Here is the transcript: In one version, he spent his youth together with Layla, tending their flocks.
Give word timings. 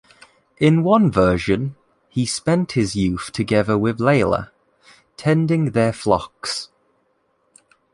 In 0.57 0.81
one 0.81 1.11
version, 1.11 1.75
he 2.09 2.25
spent 2.25 2.71
his 2.71 2.95
youth 2.95 3.29
together 3.31 3.77
with 3.77 3.99
Layla, 3.99 4.49
tending 5.15 5.65
their 5.73 5.93
flocks. 5.93 6.69